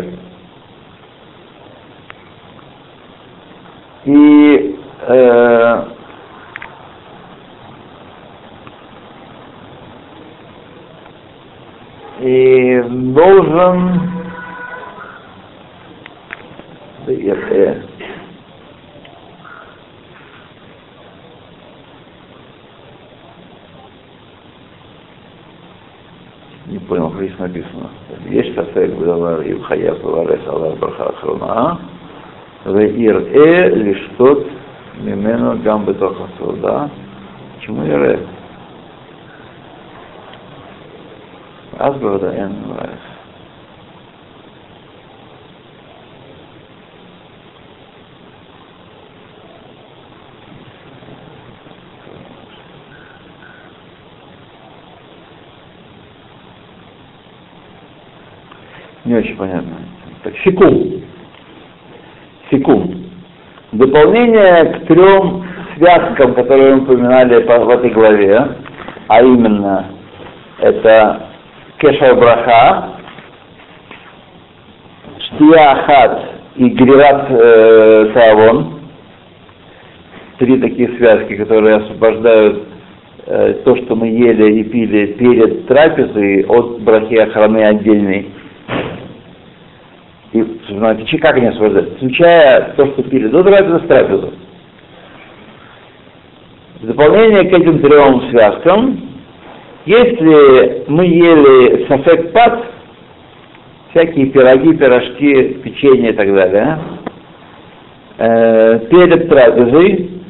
И 4.06 4.80
э, 5.08 5.84
и 12.20 12.84
должен 12.88 14.15
да, 17.07 17.13
я- 17.13 17.35
э, 17.35 17.83
не 26.67 26.79
понял, 26.79 27.11
как 27.11 27.23
здесь 27.23 27.39
написано. 27.39 27.91
Есть 28.29 28.55
сафек 28.55 28.93
бдавар 28.95 29.41
и 29.43 29.61
хаяв 29.63 30.03
варес 30.03 30.47
алар 30.47 30.77
браха 30.77 31.09
ахрона, 31.09 31.81
веир 32.65 33.17
э 33.17 33.69
лишь 33.71 34.09
тот 34.19 34.47
мимену 35.01 35.59
гам 35.63 35.85
бетоха 35.85 36.29
да? 36.63 36.91
Почему 37.57 37.85
ире? 37.85 38.19
אז 41.81 41.95
בוודאי 41.97 42.37
אין 42.37 42.53
מברך. 42.67 42.94
Не 59.06 59.16
очень 59.16 59.36
понятно. 59.38 59.78
Так, 60.24 60.34
секум. 60.44 61.02
Секум. 62.52 63.04
Дополнение 63.72 64.66
к 64.66 64.88
трем 64.88 65.46
связкам, 65.78 66.34
которые 66.34 66.76
мы 66.76 66.82
упоминали 66.84 67.42
по- 67.44 67.60
в 67.66 67.70
этой 67.70 67.90
главе, 67.92 68.48
а 69.08 69.22
именно 69.22 69.86
это 70.60 71.28
Кешар 71.78 72.16
Браха, 72.16 72.96
Штия 75.20 75.72
Ахат 75.72 76.22
и 76.56 76.70
Гриват 76.70 77.28
э, 77.30 78.12
Саавон. 78.14 78.80
Три 80.40 80.60
такие 80.60 80.90
связки, 80.98 81.36
которые 81.36 81.76
освобождают 81.78 82.64
э, 83.26 83.54
то, 83.66 83.76
что 83.78 83.96
мы 83.96 84.08
ели 84.08 84.60
и 84.60 84.64
пили 84.64 85.14
перед 85.14 85.68
трапезой 85.68 86.46
от 86.46 86.82
брахи 86.82 87.16
охраны 87.16 87.64
отдельной. 87.64 88.32
И 90.36 90.44
смотрите, 90.68 91.18
как 91.18 91.38
они 91.38 91.48
освобождают? 91.48 91.96
Включая 91.96 92.74
то, 92.76 92.88
что 92.88 93.04
пили 93.04 93.30
до 93.30 93.42
трапезы, 93.42 93.80
с 93.80 93.88
трапезы. 93.88 94.32
дополнение 96.82 97.50
к 97.50 97.58
этим 97.58 97.80
трем 97.80 98.30
связкам, 98.30 99.00
если 99.86 100.84
мы 100.90 101.06
ели 101.06 101.88
сафек-пат, 101.88 102.66
всякие 103.92 104.26
пироги, 104.26 104.76
пирожки, 104.76 105.54
печенье 105.64 106.10
и 106.10 106.14
так 106.14 106.28
далее, 106.36 106.80
э, 108.18 108.80
перед 108.90 109.30
трапезой, 109.30 110.22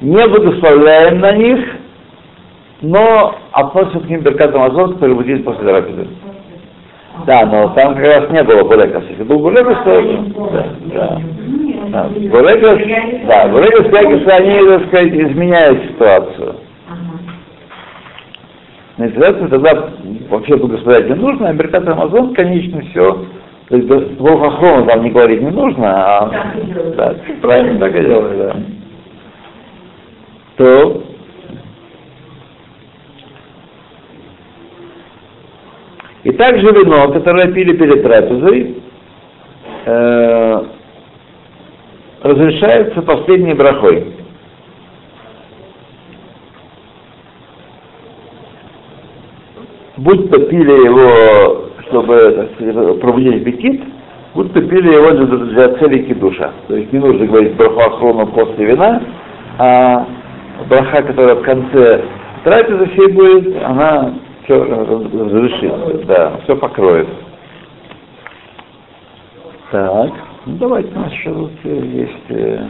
не 0.00 0.28
благословляем 0.28 1.18
на 1.18 1.32
них, 1.32 1.58
но 2.82 3.34
относимся 3.50 3.98
к 3.98 4.08
ним 4.08 4.20
Беркат 4.20 4.54
Амазон, 4.54 4.94
который 4.94 5.16
будет 5.16 5.44
после 5.44 5.66
трапезы. 5.66 6.06
Да, 7.26 7.46
но 7.46 7.68
там 7.70 7.94
как 7.94 8.04
раз 8.04 8.30
не 8.30 8.42
было 8.42 8.64
буреков. 8.64 9.08
Если 9.08 9.22
был 9.22 9.38
бурекос, 9.38 9.78
то... 9.84 10.02
Да, 10.52 10.66
да. 10.92 11.20
Да, 11.88 12.08
бурекос, 12.08 12.78
да, 13.26 13.48
бурекос, 13.48 13.86
бурекос, 13.86 14.32
они, 14.32 14.58
так 14.66 14.86
сказать, 14.88 15.12
изменяют 15.12 15.84
ситуацию. 15.84 16.56
На 18.96 19.08
ситуацию 19.08 19.48
тогда 19.48 19.90
вообще 20.28 20.56
благословлять 20.56 21.08
не 21.08 21.14
нужно, 21.14 21.48
а 21.48 21.52
Беркат 21.52 21.88
Амазон, 21.88 22.34
конечно, 22.34 22.80
все. 22.90 23.26
То 23.68 23.76
есть 23.76 24.20
Волхохрону 24.20 24.86
там 24.86 25.02
не 25.02 25.10
говорить 25.10 25.40
не 25.40 25.50
нужно, 25.50 25.86
а... 25.86 26.54
Да, 26.96 27.14
правильно 27.40 27.78
так 27.80 27.94
и 27.96 28.04
делали, 28.04 28.36
да. 28.36 28.56
То 30.56 31.02
И 36.23 36.23
также 36.36 36.66
вино, 36.66 37.12
которое 37.12 37.52
пили 37.52 37.76
перед 37.76 38.02
трапезой, 38.02 38.76
э, 39.86 40.64
разрешается 42.22 43.02
последней 43.02 43.54
брахой. 43.54 44.06
Будь 49.96 50.30
то 50.30 50.40
пили 50.40 50.86
его, 50.86 51.70
чтобы 51.86 52.48
сказать, 52.54 53.00
пробудить 53.00 53.42
аппетит, 53.42 53.82
будь 54.34 54.52
то 54.52 54.60
пили 54.62 54.94
его 54.94 55.10
для, 55.12 55.26
для 55.26 55.78
цели 55.78 56.02
кидуша. 56.02 56.52
То 56.68 56.76
есть 56.76 56.92
не 56.92 56.98
нужно 56.98 57.26
говорить 57.26 57.54
браху 57.54 57.80
охрону 57.80 58.26
после 58.28 58.64
вина, 58.66 59.02
а 59.58 60.06
браха, 60.68 61.02
которая 61.02 61.36
в 61.36 61.42
конце 61.42 62.02
трапезы 62.42 62.90
всей 62.90 63.12
будет, 63.12 63.62
она 63.62 64.14
все 64.44 64.62
разрешит, 64.62 66.06
да, 66.06 66.38
все 66.44 66.56
покроет. 66.56 67.08
Так, 69.70 70.12
ну 70.46 70.56
давайте 70.56 70.90
у 70.94 70.98
нас 71.00 71.12
еще 71.12 71.32
тут 71.32 71.50
есть. 71.64 72.30
Э, 72.30 72.68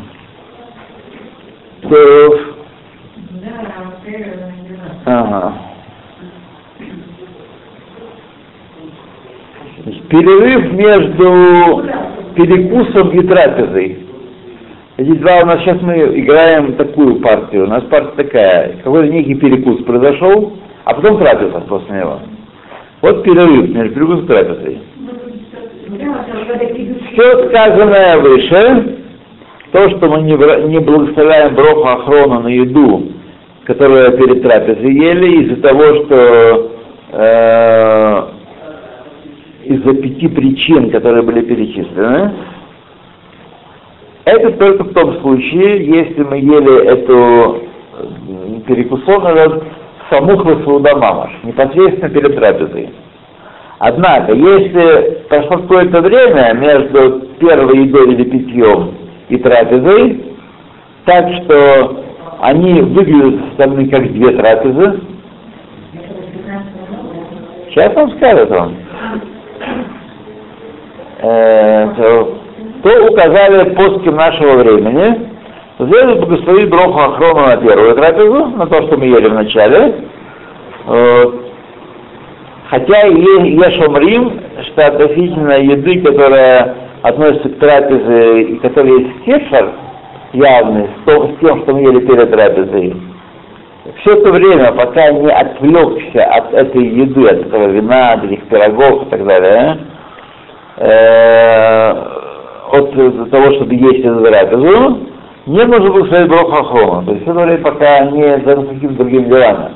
ага. 5.04 5.54
Перерыв 10.08 10.72
между 10.72 11.84
перекусом 12.36 13.10
и 13.10 13.26
трапезой. 13.26 13.98
Эти 14.96 15.10
два 15.18 15.40
у 15.42 15.46
нас 15.46 15.58
сейчас 15.60 15.82
мы 15.82 15.94
играем 16.20 16.74
такую 16.74 17.16
партию. 17.20 17.64
У 17.64 17.66
нас 17.66 17.82
партия 17.84 18.12
такая. 18.16 18.76
Какой-то 18.84 19.12
некий 19.12 19.34
перекус 19.34 19.82
произошел, 19.82 20.56
а 20.84 20.94
потом 20.94 21.18
трапеза 21.18 21.60
после 21.60 21.96
него. 21.96 22.20
Вот 23.00 23.22
перерыв 23.22 23.68
между 23.70 23.94
перекусом 23.94 24.24
и 24.24 24.26
трапезой. 24.26 24.80
Все 27.12 27.48
сказанное 27.48 28.18
выше, 28.18 28.98
то, 29.72 29.90
что 29.90 30.08
мы 30.08 30.22
не, 30.22 30.36
благословляем 30.78 31.54
броху 31.54 31.86
охрону 31.88 32.40
на 32.40 32.48
еду, 32.48 33.12
которую 33.64 34.16
перед 34.16 34.42
трапезой 34.42 34.92
ели, 34.92 35.42
из-за 35.42 35.62
того, 35.62 35.82
что 36.04 36.70
э, 37.12 38.22
из-за 39.64 39.94
пяти 39.94 40.28
причин, 40.28 40.90
которые 40.90 41.22
были 41.22 41.42
перечислены, 41.42 42.32
это 44.24 44.50
только 44.52 44.84
в 44.84 44.94
том 44.94 45.20
случае, 45.20 45.84
если 45.86 46.22
мы 46.22 46.38
ели 46.38 46.86
эту 46.86 47.62
перекусон, 48.66 49.26
самух 49.26 49.62
Васуда 50.20 50.96
Мамаш, 50.96 51.30
непосредственно 51.42 52.08
перед 52.08 52.36
трапезой. 52.36 52.90
Однако, 53.78 54.32
если 54.32 55.24
прошло 55.28 55.58
какое-то 55.58 56.00
время 56.00 56.54
между 56.54 57.20
первой 57.38 57.84
едой 57.84 58.14
или 58.14 58.24
питьем 58.24 58.94
и 59.28 59.36
трапезой, 59.36 60.24
так 61.04 61.26
что 61.42 62.04
они 62.40 62.80
выглядят 62.80 63.40
со 63.58 63.64
как 63.90 64.12
две 64.12 64.30
трапезы, 64.30 65.00
сейчас 67.70 67.94
вам 67.94 68.10
скажет 68.12 68.50
он, 68.52 68.76
э, 71.22 71.88
то 71.96 73.10
указали 73.10 73.74
после 73.74 74.12
нашего 74.12 74.56
времени, 74.56 75.33
Следует 75.76 76.20
благословить 76.20 76.70
Броху 76.70 77.00
Ахрону 77.00 77.46
на 77.46 77.56
первую 77.56 77.96
трапезу, 77.96 78.46
на 78.46 78.66
то, 78.66 78.82
что 78.86 78.96
мы 78.96 79.06
ели 79.06 79.28
в 79.28 79.34
начале. 79.34 79.94
Хотя 82.70 83.06
и 83.08 83.14
Ешомрим, 83.56 84.40
что 84.66 84.86
относительно 84.86 85.58
еды, 85.58 86.00
которая 86.00 86.76
относится 87.02 87.48
к 87.48 87.58
трапезе 87.58 88.42
и 88.42 88.56
которая 88.60 88.98
есть 88.98 89.24
кефар, 89.24 89.72
явный, 90.32 90.88
с, 91.04 91.10
с 91.10 91.40
тем, 91.40 91.62
что 91.62 91.74
мы 91.74 91.82
ели 91.82 92.06
перед 92.06 92.30
трапезой, 92.30 92.94
все 94.00 94.12
это 94.12 94.32
время, 94.32 94.72
пока 94.72 95.10
не 95.10 95.30
отвлекся 95.30 96.24
от 96.24 96.54
этой 96.54 96.86
еды, 96.86 97.28
от 97.28 97.46
этого 97.46 97.66
вина, 97.66 98.12
от 98.12 98.24
этих 98.24 98.44
пирогов 98.48 99.06
и 99.06 99.10
так 99.10 99.26
далее, 99.26 99.78
э, 100.76 101.90
от 102.72 103.30
того, 103.30 103.52
чтобы 103.56 103.74
есть 103.74 104.04
эту 104.04 104.22
трапезу, 104.24 105.13
не 105.46 105.64
нужно 105.64 105.90
благословить 105.90 106.28
Броху 106.28 106.52
Ахрома. 106.52 107.04
То 107.04 107.12
есть 107.12 107.22
это 107.22 107.32
время, 107.32 107.58
пока 107.58 107.96
они 107.96 108.22
заняты 108.22 108.74
какими-то 108.74 109.04
другими 109.04 109.24
делами. 109.24 109.70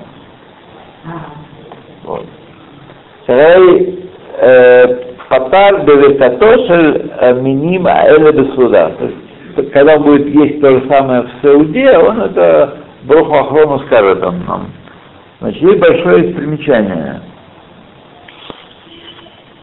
Вот. 2.04 2.26
Патар 5.28 5.84
бевертатошель 5.84 7.10
миним 7.42 7.86
аэле 7.86 8.32
бесуда. 8.32 8.94
То 8.98 9.04
есть, 9.04 9.72
когда 9.72 9.96
он 9.96 10.02
будет 10.04 10.26
есть 10.26 10.60
то 10.62 10.70
же 10.70 10.88
самое 10.88 11.22
в 11.22 11.30
Сауде, 11.42 11.98
он 11.98 12.20
это 12.22 12.78
Броху 13.02 13.34
Ахрону 13.34 13.78
скажет 13.80 14.22
он 14.24 14.44
нам. 14.46 14.72
Значит, 15.40 15.62
есть 15.62 15.80
большое 15.80 16.32
примечание. 16.32 17.20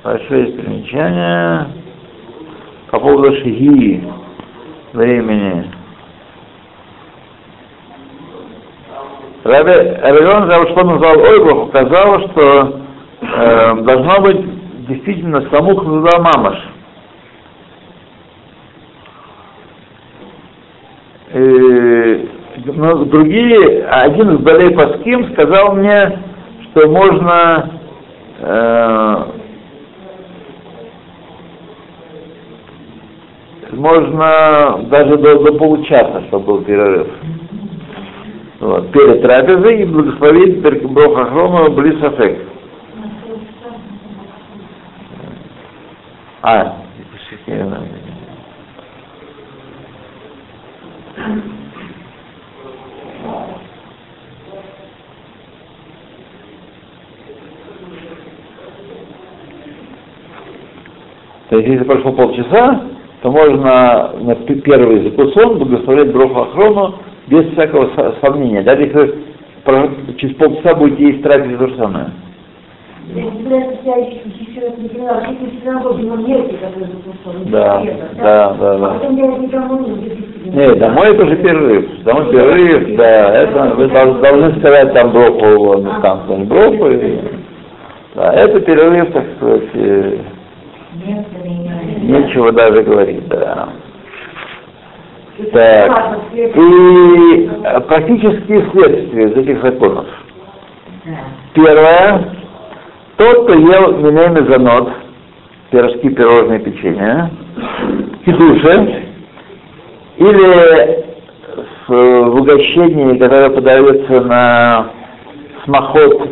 Большое 0.03 0.45
примечание 0.53 1.67
по 2.91 2.99
поводу 2.99 3.35
шиги 3.37 4.03
времени. 4.93 5.71
Равион 9.45 10.49
Равшлон 10.49 10.87
назвал 10.87 11.19
Ойбрах, 11.19 11.67
указал, 11.67 12.19
что 12.29 12.79
э, 13.21 13.75
должно 13.83 14.21
быть 14.21 14.87
действительно 14.87 15.47
самух 15.51 15.83
туда 15.83 16.17
мамаш. 16.17 16.57
И, 21.35 22.29
но 22.73 23.05
другие, 23.05 23.85
один 23.85 24.31
из 24.31 24.39
Балей 24.39 24.75
Паским 24.75 25.31
сказал 25.33 25.75
мне, 25.75 26.23
что 26.63 26.89
можно 26.89 27.71
э, 28.39 29.17
можно 33.73 34.85
даже 34.89 35.17
до, 35.17 35.43
до 35.43 35.53
получаса, 35.53 36.23
чтобы 36.29 36.45
был 36.45 36.61
перерыв 36.63 37.09
вот, 38.59 38.91
перед 38.91 39.21
трапезой 39.21 39.81
и 39.81 39.85
благословить 39.85 40.61
Броха 40.61 41.25
Хрома 41.25 41.69
Блисафек. 41.69 42.39
А, 46.41 46.85
То 61.49 61.57
есть, 61.57 61.69
если 61.69 61.85
прошло 61.85 62.11
полчаса, 62.11 62.81
то 63.21 63.31
можно 63.31 64.13
на 64.19 64.35
первый 64.35 65.03
закусон 65.03 65.59
благословлять 65.59 66.11
Броху 66.11 66.41
Ахрону 66.41 66.95
без 67.27 67.51
всякого 67.53 67.89
сомнения. 68.21 68.61
Даже 68.61 68.83
если 68.83 69.15
через 70.17 70.35
полчаса 70.35 70.75
будете 70.75 71.03
есть 71.07 71.23
трапезу, 71.23 71.57
то 71.57 71.67
же 71.67 71.75
самое. 71.77 72.05
Да, 77.45 77.81
да, 77.83 77.93
да, 78.23 78.49
А 78.49 78.77
да. 78.77 78.87
потом 78.93 79.15
я 79.15 79.27
никому 79.37 79.79
не 79.79 80.09
запустила. 80.09 80.53
Не, 80.53 80.75
домой 80.75 81.07
это 81.09 81.25
уже 81.25 81.35
перерыв. 81.37 82.03
Домой 82.03 82.31
перерыв, 82.31 82.97
да. 82.97 83.35
Это 83.43 83.75
вы 83.75 83.87
дол- 83.87 84.15
должны 84.21 84.59
сказать 84.59 84.93
там 84.93 85.11
броху, 85.11 85.77
ну, 85.81 86.01
там 86.01 86.21
что-нибудь 86.25 86.47
броху. 86.47 86.91
и- 86.91 87.19
Да, 88.15 88.33
это 88.33 88.59
перерыв, 88.61 89.11
так 89.11 89.23
сказать, 89.37 89.63
нечего 92.01 92.51
даже 92.51 92.81
говорить, 92.83 93.27
да. 93.27 93.69
Так. 95.51 96.19
И 96.33 97.49
э, 97.63 97.79
практические 97.81 98.69
следствия 98.71 99.29
из 99.29 99.37
этих 99.37 99.61
законов. 99.61 100.05
Первое. 101.53 102.35
Тот, 103.17 103.43
кто 103.43 103.53
ел 103.53 103.97
миней 103.97 104.49
занот, 104.49 104.89
пирожки, 105.71 106.09
пирожные, 106.09 106.59
печенье, 106.59 107.29
кидуши, 108.25 109.05
или 110.17 111.05
в, 111.87 111.93
в 111.93 112.41
угощении, 112.41 113.17
которое 113.17 113.49
подается 113.49 114.21
на 114.21 114.87
смоход, 115.65 116.29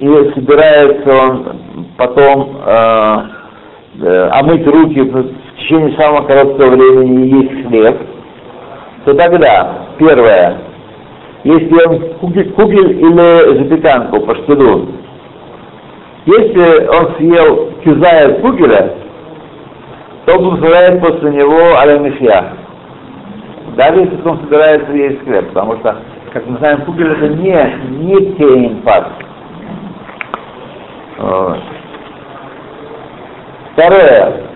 и 0.00 0.06
собирается 0.34 1.14
он 1.14 1.86
потом 1.96 2.58
э, 2.64 3.16
э, 4.00 4.28
омыть 4.32 4.66
руки 4.66 5.00
течение 5.62 5.96
самого 5.96 6.26
короткого 6.26 6.70
времени 6.70 7.28
есть 7.28 7.66
хлеб, 7.66 7.98
то 9.04 9.14
тогда, 9.14 9.88
первое, 9.98 10.58
если 11.44 11.86
он 11.86 12.18
кугель, 12.18 12.52
кугель 12.52 13.00
или 13.00 13.58
запеканку 13.58 14.20
по 14.20 14.34
штыду, 14.36 14.88
если 16.26 16.86
он 16.86 17.16
съел 17.16 17.72
кизая 17.84 18.40
кугеля, 18.40 18.94
то 20.24 20.38
благословляет 20.38 21.00
после 21.00 21.32
него 21.32 21.76
алямихья. 21.78 22.52
Даже 23.76 24.02
если 24.02 24.28
он 24.28 24.38
собирается 24.40 24.92
есть 24.92 25.24
хлеб, 25.24 25.48
потому 25.48 25.76
что, 25.78 25.96
как 26.32 26.46
мы 26.46 26.58
знаем, 26.58 26.82
кугель 26.82 27.10
это 27.10 27.28
не, 27.28 28.04
не 28.04 28.34
кейн 28.34 28.82
факт. 28.82 29.10
Вот. 31.18 31.58
Второе. 33.72 34.51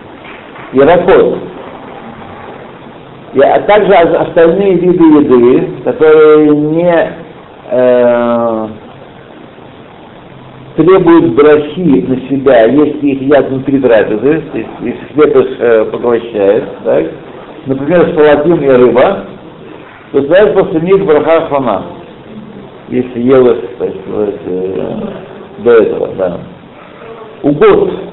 И, 3.34 3.40
а 3.40 3.60
также 3.60 3.92
остальные 3.92 4.76
виды 4.76 5.04
еды, 5.04 5.68
которые 5.84 6.56
не 6.56 7.12
э, 7.70 8.68
требуют 10.76 11.34
брахи 11.34 12.06
на 12.08 12.16
себя, 12.28 12.64
если 12.64 13.06
их 13.06 13.22
едят 13.22 13.48
внутри 13.48 13.78
трапезы, 13.80 14.42
то 14.52 14.58
есть 14.58 14.70
если 14.80 15.04
хлеб 15.12 15.36
их 15.36 15.60
э, 15.60 15.84
поглощает, 15.86 16.64
так? 16.84 17.06
например, 17.66 18.14
салатин 18.14 18.62
и 18.62 18.68
рыба, 18.68 19.24
то 20.12 20.22
стоят 20.22 20.54
после 20.54 20.80
них 20.80 21.04
браха 21.04 21.46
хана, 21.48 21.82
если 22.88 23.20
ел 23.20 23.46
их, 23.50 23.58
так 23.78 23.90
сказать, 23.90 24.40
э, 24.46 24.98
до 25.58 25.70
этого, 25.72 26.08
да. 26.16 26.40
Угод. 27.42 28.05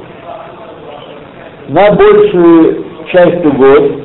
На 1.70 1.92
большую 1.92 2.86
часть 3.12 3.46
угод, 3.46 4.02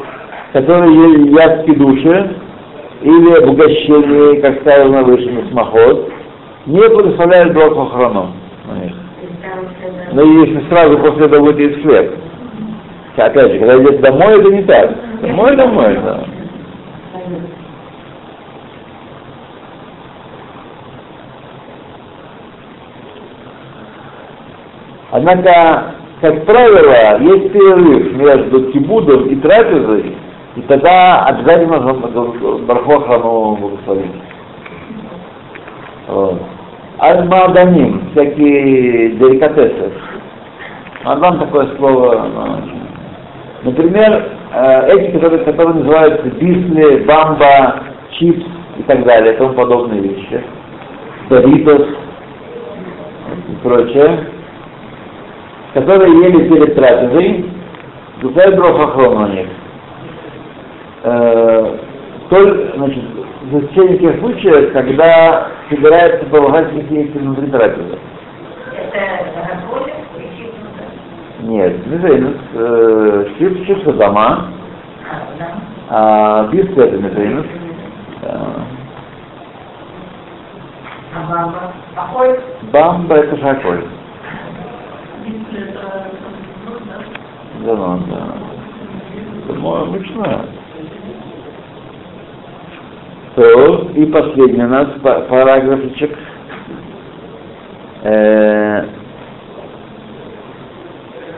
которые 0.53 1.25
едят 1.25 1.63
в 1.63 1.65
кидуше, 1.67 2.37
или 3.03 3.45
в 3.45 3.51
угощении, 3.51 4.41
как 4.41 4.61
сказано 4.61 5.03
выше, 5.03 5.31
на 5.31 5.51
смоход, 5.51 6.13
не 6.67 6.81
храну 7.87 8.33
на 8.67 8.85
них. 8.85 8.95
Но 10.13 10.23
если 10.23 10.69
сразу 10.69 10.99
после 10.99 11.27
этого 11.27 11.41
будет 11.41 11.59
есть 11.59 11.83
хлеб. 11.83 12.15
Опять 13.17 13.53
же, 13.53 13.59
когда 13.59 13.83
идет 13.83 14.01
домой, 14.01 14.41
это 14.41 14.51
не 14.51 14.63
так. 14.63 15.21
Домой, 15.21 15.57
домой, 15.57 15.99
да. 16.05 16.25
Однако, 25.11 25.95
как 26.21 26.45
правило, 26.47 27.21
есть 27.21 27.53
перерыв 27.53 28.13
между 28.17 28.73
кибудом 28.73 29.27
и 29.27 29.37
трапезой, 29.37 30.17
и 30.57 30.61
тогда 30.63 31.25
обязательно 31.27 31.79
Бархо 32.67 33.01
храну 33.01 33.57
благословить. 33.57 34.11
Вот. 36.09 36.43
Аль-Маданим, 37.01 38.11
всякие 38.11 39.11
деликатесы. 39.11 39.93
Мадам 41.05 41.39
такое 41.39 41.69
слово. 41.77 42.27
ну, 43.63 43.71
Например, 43.71 44.33
э, 44.53 44.89
эти, 44.89 45.13
которые, 45.13 45.45
которые 45.45 45.75
называются 45.75 46.27
бисли, 46.31 47.05
бамба, 47.05 47.85
чипс 48.19 48.45
и 48.79 48.83
так 48.83 49.05
далее, 49.05 49.35
и 49.35 49.37
тому 49.37 49.55
подобные 49.55 50.01
вещи. 50.01 50.43
Доритос 51.31 51.87
и 53.49 53.55
прочее, 53.63 54.25
которые 55.79 56.13
ели 56.25 56.49
перед 56.49 56.75
трапезой, 56.75 57.51
Гусай 58.21 58.55
Брохохрон 58.57 59.23
на 59.23 59.29
них. 59.29 59.47
Э, 61.05 61.77
Только, 62.31 62.77
значит, 62.77 63.05
в 63.45 63.59
исключение 63.59 63.99
тех 63.99 64.21
случаев, 64.21 64.73
когда 64.73 65.49
собирается 65.71 66.27
полагать 66.27 66.75
какие-то 66.75 67.19
внутри 67.21 67.47
трапезы. 67.51 67.99
Нет, 71.43 71.87
мезейнус, 71.87 72.35
э, 72.55 73.27
чипс, 73.39 73.67
чипсы 73.67 73.93
дома, 73.93 74.49
а 75.89 76.49
биски 76.51 76.79
это 76.79 76.99
мезейнус. 76.99 77.47
Бамба 82.73 83.15
это 83.15 83.37
шаколь. 83.39 83.85
Да, 87.65 87.75
да. 87.75 89.55
Мой 89.55 89.85
мучное. 89.87 90.41
То, 93.35 93.89
и 93.95 94.07
последний 94.07 94.65
у 94.65 94.69
нас 94.69 94.89
па- 95.03 95.21
параграфчик. 95.21 96.17
Э, 98.03 98.85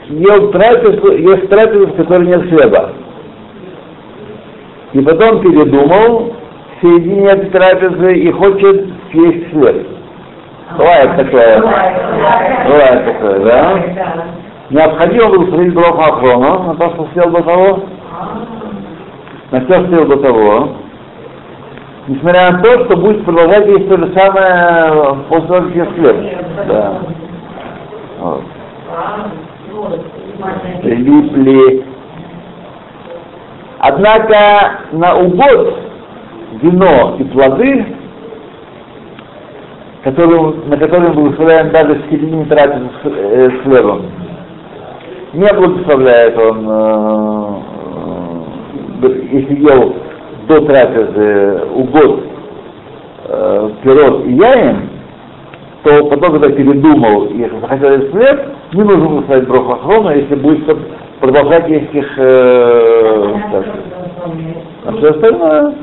ел 0.08 0.50
трапезу, 0.50 1.16
ест 1.16 1.48
трапезу, 1.48 1.88
в 1.88 1.96
которой 1.96 2.26
нет 2.26 2.48
хлеба. 2.48 2.92
И 4.92 5.00
потом 5.02 5.40
передумал 5.40 6.34
в 6.80 6.82
середине 6.82 7.36
трапезы 7.50 8.14
и 8.18 8.30
хочет 8.32 8.88
съесть 9.12 9.50
хлеб. 9.50 9.86
Бывает 10.76 11.16
такое. 11.16 12.59
Бывает 12.70 13.04
такое, 13.04 13.40
да? 13.40 13.82
Необходимо 14.70 15.28
было 15.30 15.46
смотреть 15.46 15.74
Броху 15.74 16.00
Ахрону, 16.00 16.62
на 16.62 16.74
то, 16.76 16.90
что 16.90 17.08
съел 17.12 17.30
до 17.32 17.42
того, 17.42 17.82
на 19.50 19.60
все, 19.64 19.86
съел 19.86 20.06
до 20.06 20.16
того. 20.18 20.68
Несмотря 22.06 22.52
на 22.52 22.62
то, 22.62 22.84
что 22.84 22.96
будет 22.96 23.24
продолжать 23.24 23.66
есть 23.66 23.88
то 23.88 23.96
же 23.96 24.12
самое 24.14 25.24
после 25.28 25.48
того, 25.48 25.62
как 25.62 25.72
съест 25.72 25.92
хлеб. 25.94 26.16
Да. 26.68 26.98
Вот. 28.20 28.42
Липли. 30.84 31.84
Однако 33.80 34.36
на 34.92 35.16
угод 35.16 35.78
вино 36.62 37.16
и 37.18 37.24
плоды, 37.24 37.86
которым, 40.02 40.68
на 40.68 40.76
которые 40.76 41.10
мы 41.10 41.22
благословляем 41.22 41.70
даже 41.70 41.94
в 41.94 42.10
середине 42.10 42.44
трапезы 42.46 42.88
с, 43.02 43.06
э, 43.06 43.50
с 43.50 43.62
хлебом, 43.62 44.06
не 45.32 45.52
благословляет 45.52 46.38
он, 46.38 46.66
э, 46.68 47.54
э, 49.02 49.22
если 49.32 49.60
ел 49.60 49.94
до 50.48 50.60
трапезы 50.62 51.64
угод 51.74 52.24
э, 53.28 53.70
пирог 53.82 54.26
и 54.26 54.32
яин, 54.32 54.88
то 55.82 56.04
потом, 56.06 56.32
когда 56.32 56.50
передумал 56.50 57.26
и 57.26 57.48
захотел 57.60 57.90
есть 57.92 58.10
хлеб, 58.10 58.40
не 58.72 58.82
нужно 58.82 59.08
благословить 59.08 59.48
броху 59.48 59.72
охрона, 59.72 60.10
если 60.10 60.34
будет 60.34 60.64
продолжать 61.20 61.68
есть 61.68 61.94
их 61.94 62.06
э, 62.16 63.34
так, 63.52 63.66
а 64.84 64.92
все 64.92 65.10
остальное, 65.10 65.74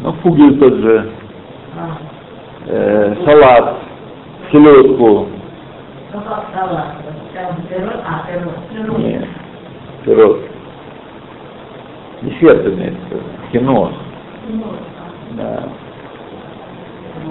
ну, 0.00 0.12
фугель 0.22 0.58
тот 0.58 0.74
же, 0.74 1.10
э, 2.68 3.14
салат, 3.24 3.76
селедку, 4.52 5.28
нет, 8.98 9.24
пирог. 10.04 10.38
Десерт 12.22 12.66
имеется, 12.66 12.98
кино. 13.52 13.92
Да. 15.32 15.68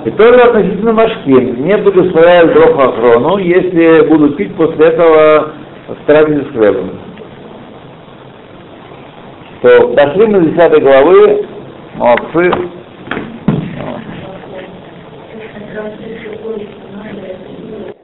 И 0.05 0.11
тоже 0.11 0.39
относительно 0.41 0.93
машкин. 0.93 1.65
Не 1.65 1.77
благословляют 1.77 2.53
броху 2.53 2.81
охрону, 2.81 3.37
если 3.37 4.07
будут 4.07 4.37
пить 4.37 4.55
после 4.55 4.87
этого 4.87 5.53
в 5.87 6.05
трапезе 6.05 6.43
с 6.43 6.51
хлебом. 6.51 6.91
То 9.61 9.93
дошли 9.95 10.27
мы 10.27 10.41
до 10.41 10.51
10 10.51 10.83
главы, 10.83 11.45
молодцы. 11.95 12.51
Thank 15.87 16.01
you. 16.01 16.16